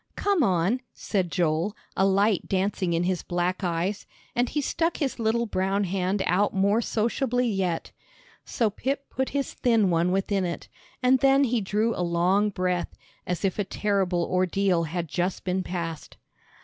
[0.15, 5.19] "Come on," said Joel, a light dancing in his black eyes, and he stuck his
[5.19, 7.91] little brown hand out more sociably yet.
[8.43, 10.67] So Pip put his thin one within it,
[11.03, 12.95] and then he drew a long breath,
[13.27, 16.17] as if a terrible ordeal had just been passed.